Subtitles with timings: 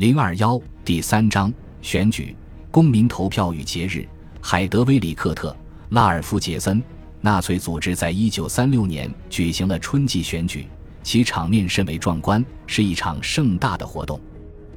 [0.00, 1.52] 零二幺第三章
[1.82, 2.34] 选举
[2.70, 4.08] 公民投票与节日。
[4.40, 5.50] 海德威里克特·
[5.90, 6.82] 拉尔夫杰森，
[7.20, 10.66] 纳粹组织在一九三六年举行了春季选举，
[11.02, 14.18] 其场面甚为壮观，是一场盛大的活动。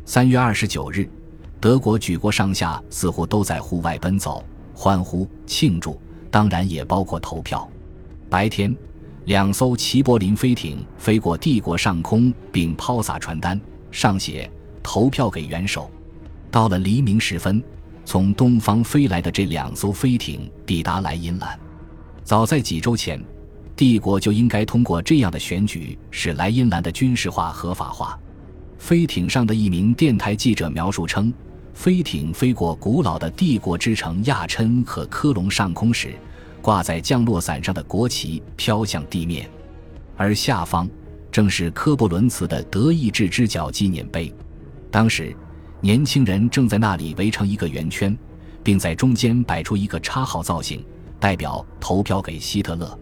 [0.04, 1.10] 三月二十九日，
[1.58, 4.44] 德国举国上下似乎都在户外奔走、
[4.76, 5.98] 欢呼、庆祝，
[6.30, 7.66] 当然也包括投票。
[8.30, 8.76] 白天，
[9.24, 13.58] 两艘齐柏林飞艇飞过帝国上空，并抛洒传单，
[13.90, 14.52] 上写。
[14.84, 15.90] 投票给元首。
[16.52, 17.64] 到了黎明时分，
[18.06, 21.60] 从东方飞来的这两艘飞艇抵达莱茵兰。
[22.24, 23.20] 早在几周前，
[23.76, 28.20] 帝国就应该通过这样的选举，使莱茵兰的军事化合法化。
[28.78, 31.34] 飞艇上的一名电台记者描述称，
[31.74, 36.14] 飞艇飞过古老的帝国之城亚琛和科隆上空时，
[36.62, 39.50] 挂在降落伞上的国旗飘向地面，
[40.16, 40.88] 而下方
[41.32, 44.34] 正是科布伦茨的德意志之角纪念碑。
[44.94, 45.36] 当时，
[45.82, 48.16] 年轻人正在那里围成一个圆圈，
[48.64, 50.86] 并在中间摆出一个叉号造型，
[51.20, 52.96] 代表投票给希特勒。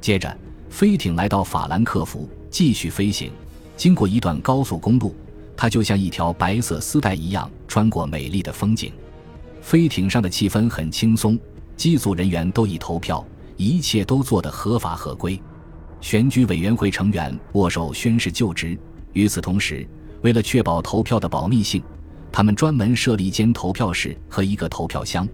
[0.00, 0.34] 接着，
[0.70, 3.30] 飞艇来到法兰克福，继续飞行。
[3.76, 5.14] 经过一段高速公路，
[5.54, 8.90] 它就像一条白色丝带一样穿过美丽的风景。
[9.60, 11.38] 飞艇上的气氛很轻松，
[11.76, 13.22] 机组人员都已投票，
[13.58, 15.38] 一切都做得合法合规。
[16.00, 18.78] 选举委员会成员握手宣誓就职。
[19.12, 19.86] 与此同时，
[20.22, 21.82] 为了确保投票的保密性，
[22.32, 25.28] 他们专门设立间投票室和一个投票箱。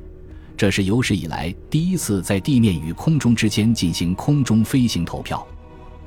[0.56, 5.46] 这是有史以来第一次在地面与空中之间进行空中飞行投票。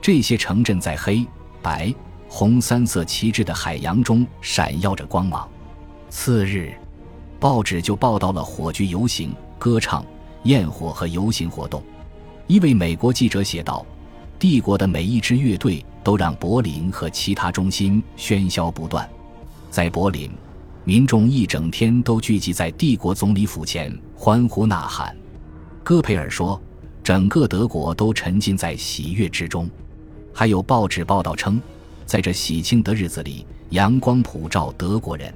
[0.02, 1.26] 这些城镇在黑
[1.62, 1.94] 白
[2.28, 5.50] 红三色旗帜的海洋中闪耀着光芒。
[6.10, 6.74] 次日，
[7.40, 10.06] 报纸就报道了火炬游行、歌唱、
[10.44, 11.84] 焰火和游行活动。
[12.48, 13.86] 一位美国记者写道。
[14.38, 19.10] 帝国的每一支乐队都让柏林和其他中心喧嚣不断。
[19.72, 20.30] 在柏林，
[20.84, 25.18] 民众一整天都聚集在帝国总理府前欢呼呐喊。
[25.84, 26.62] 戈培尔说
[27.04, 29.68] ：“整个德国都沉浸在喜悦之中。”
[30.32, 31.60] 还有报纸报道称，
[32.06, 35.34] 在这喜庆的日子里，阳光普照德国人。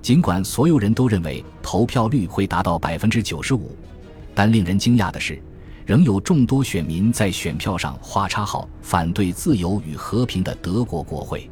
[0.00, 3.76] 尽管所有人都认为投票率会达到百分之九十五，
[4.34, 5.38] 但令人惊讶的是。
[5.88, 11.48] 仍有众多选民在选票上画叉号，反对自由与和平的德国国会。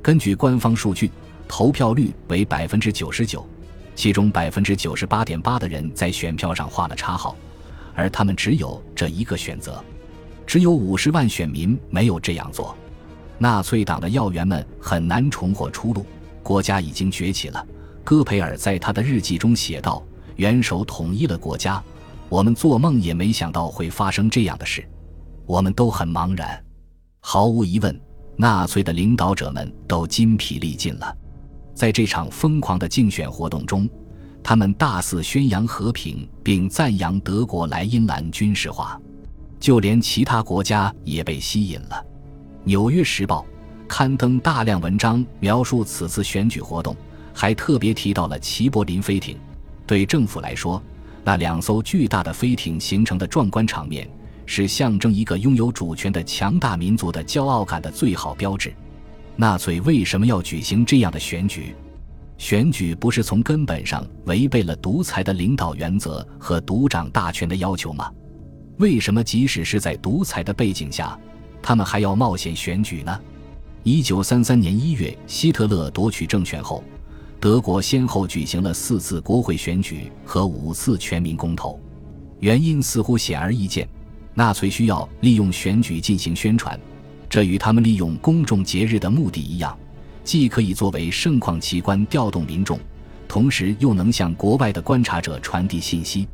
[0.00, 1.10] 根据官方数据，
[1.48, 3.44] 投票率为百分之九十九，
[3.96, 7.36] 其中百分之九十八点八的人在选票上画了叉号，
[7.92, 9.82] 而他们只有这一个选择。
[10.46, 12.76] 只有五十万选民没有这样做。
[13.36, 16.06] 纳粹党的要员们很难重获出路，
[16.40, 17.66] 国家已经崛起了。
[18.04, 20.00] 戈培尔在他的日记中写道
[20.36, 21.82] ：“元首统一了国家。”
[22.32, 24.82] 我们做梦也没想到会发生这样的事，
[25.44, 26.64] 我们都很茫然。
[27.20, 28.00] 毫无疑问，
[28.38, 31.14] 纳粹的领导者们都筋疲力尽了。
[31.74, 33.86] 在这场疯狂的竞选活动中，
[34.42, 38.98] 他们大肆宣扬和平，并赞扬德国莱茵兰军事化。
[39.60, 41.96] 就连其他国家也被吸引了。
[42.64, 43.44] 《纽约时报》
[43.86, 46.96] 刊登大量文章描述此次选举活动，
[47.34, 49.38] 还特别提到了齐柏林飞艇。
[49.86, 50.82] 对政府来说，
[51.24, 54.08] 那两艘巨大的飞艇形成的壮观场面，
[54.44, 58.72] 是象征一个拥有主权的强大民族的骄傲感的最好标志。
[59.36, 61.74] 纳粹为什么要举行这样的选举？
[62.38, 68.10] 选举不是从根本上违背了独裁的领导原则和独掌大权的要求吗？
[68.78, 71.16] 为什么即使是在独裁的背景下，
[71.62, 73.20] 他们还要冒险选举呢？
[73.84, 76.82] 一九三三年一月，希特勒夺取政权后。
[77.42, 81.76] 德国先后举行了四次国会选举和五次全民公投，
[82.38, 83.88] 原因似乎显而易见：
[84.32, 86.78] 纳粹需要利用选举进行宣传，
[87.28, 89.76] 这与他们利用公众节日的目的一样，
[90.22, 92.78] 既可以作为盛况奇观调动民众，
[93.26, 96.28] 同时又能向国外的观察者传递信息。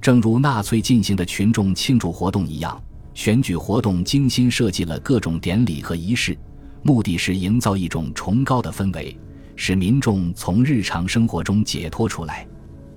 [0.00, 2.80] 正如纳粹进行的群众庆祝活动一样，
[3.12, 6.38] 选举活动精心设计了各种典礼和仪式，
[6.84, 9.18] 目的是营造一种崇高的氛围。
[9.56, 12.46] 使民众从日常生活中解脱出来。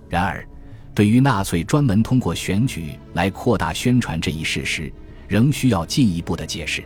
[0.10, 0.48] 然而，
[0.94, 4.92] 对于纳粹专门通过选举来扩大宣传这一事实，
[5.28, 6.84] 仍需要进一步的解释。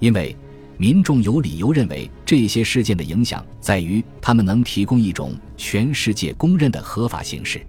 [0.00, 0.36] 因为
[0.76, 7.60] 民众有理由认为，这些事件的影响在于他们能提供一种全世界公认的合法形式。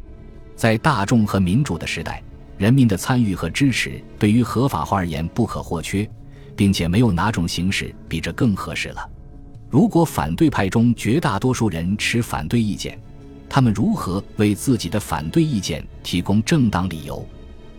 [0.56, 2.22] 在大众和民主的时代，
[2.58, 6.08] 人民的参与和支持对于合法化而言不可或缺，
[6.56, 9.10] 并且没有哪种形式比这更合适了。
[9.70, 13.00] 如果反对派中绝大多数人持反对意见，
[13.48, 17.24] 他们如何为自己的反对意见提供正当理由？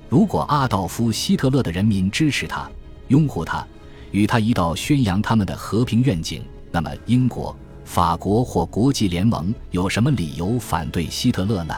[0.09, 2.71] 如果阿道夫·希特勒的人民支持他、
[3.09, 3.67] 拥护他，
[4.13, 7.55] 与他一道宣扬他们的和平愿景，那么英国、
[7.85, 11.75] 法国或国际联盟有什么理由反对希特勒呢？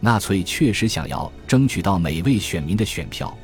[0.00, 3.34] 纳粹确实想要争取到每位选民的选票，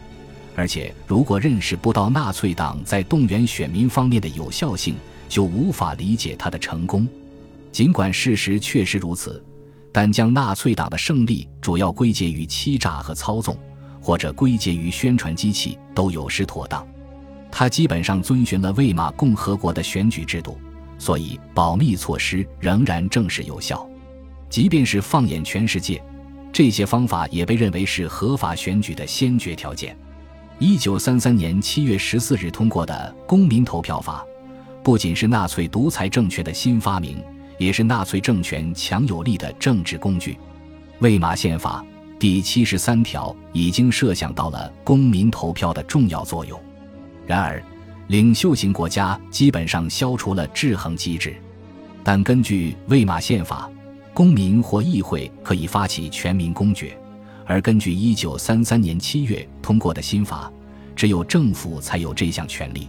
[0.55, 4.95] 而且如果认识不到纳粹党在动员选民方面的有效性，
[5.29, 7.07] 就无法理解他的成功。
[7.73, 9.43] 尽管事实确实如此，
[9.93, 13.57] 但将纳粹党的胜利主要归结于欺诈和操纵，
[14.01, 16.87] 或者归结于宣传机器，都有失妥当。
[17.51, 20.59] 他基本上遵循了魏玛共和国的选举制度，
[20.99, 23.89] 所以保密措施仍然正式有效。
[24.51, 26.03] 即便是放眼全世界。
[26.53, 29.99] 这些方法也被认为是合法选举的先决条件。
[30.61, 34.25] 一九三三年七月十四日通过的公民投票法，
[34.85, 37.17] 不仅是纳粹独裁政权的新发明，
[37.59, 40.39] 也是纳粹政权强有力的政治工具。
[40.99, 41.85] 魏玛宪法
[42.19, 46.61] 第七十三条已经设想到了公民投票的重要作用。
[47.27, 47.61] 然而，
[48.09, 51.35] 领袖型国家基本上消除了制衡机制，
[52.05, 53.69] 但根据魏玛宪法。
[54.13, 56.97] 公民或议会可以发起全民公决，
[57.45, 60.49] 而根据一九三三年七月通过的新法，
[60.95, 62.89] 只有政府才有这项权利。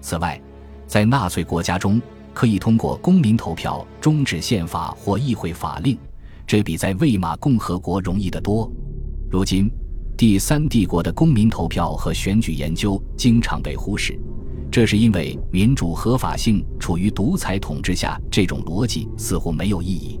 [0.00, 0.40] 此外，
[0.86, 2.00] 在纳粹国家中，
[2.32, 5.98] 可以通过公民投票终止宪法或议会法令，
[6.46, 8.70] 这比在魏玛共和国容易得多。
[9.30, 9.70] 如今，
[10.16, 14.18] 第三帝国的公民投票和选举研究经常被忽视，
[14.70, 20.20] 这是因为民主合法性处于独裁统治下，这种逻辑似乎没有意义。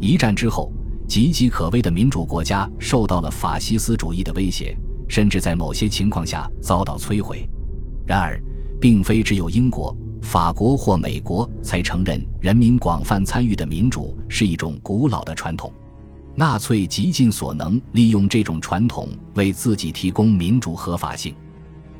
[0.00, 0.72] 一战之后，
[1.06, 4.76] 岌岌可危的民主国家受到了法西斯主义的威胁，
[5.08, 7.48] 甚至在某些情况下遭到摧毁。
[8.06, 8.42] 然而，
[8.80, 15.72] 并非只有英国、法国或美国才承认人民广泛参与的民主是一种古老的传统。
[16.34, 21.34] 纳粹极尽所能利用这种传统为自己提供民主合法性。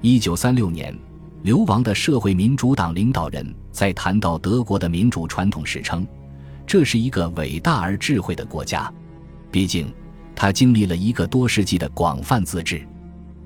[0.01, 0.97] 一九三六年，
[1.43, 6.07] 流亡的社会民主党领导人在谈到德国的民主传统时称。
[6.65, 8.93] 这是一个伟大而智慧的国家，
[9.51, 9.93] 毕竟，
[10.37, 12.87] 他经历了一个多世纪的广泛自治，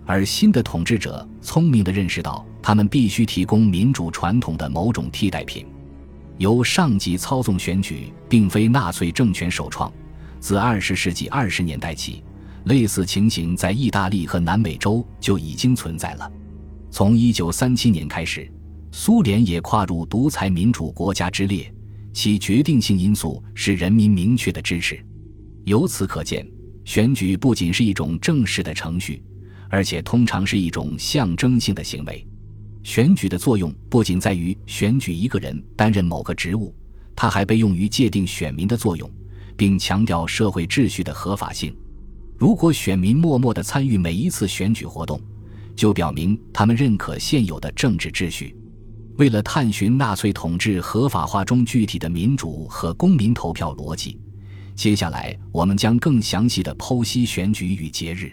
[0.05, 5.67] 而新的统治者聪明地认识到，他们必须提供民主传统的某种替代品。
[6.38, 9.93] 由上级操纵选举，并非纳粹政权首创，
[10.41, 12.23] 自二十世纪二十年代起，
[12.64, 16.32] 类似情形在意大利和南美洲就已经存在了。
[16.91, 18.50] 从一九三七年开始，
[18.91, 21.73] 苏联也跨入独裁民主国家之列。
[22.15, 25.03] 其决定性因素是人民明确的支持。
[25.65, 26.47] 由此可见，
[26.85, 29.23] 选举不仅是一种正式的程序，
[29.70, 32.26] 而且通常是一种象征性的行为。
[32.82, 36.75] 选举的作用不仅在于选举一个人担任某个职务，
[37.14, 39.11] 它还被用于界定选民的作用，
[39.56, 41.76] 并强调社会秩序的合法性。
[42.37, 45.20] 如果选民默默地参与每一次选举活动，
[45.76, 48.56] 就表明他们认可现有的政治秩序。
[49.17, 54.19] 为了探寻纳粹统治合法化中具体的民主和公民投票逻辑，
[54.75, 58.32] 接下来我们将更详细的剖析选举与节日。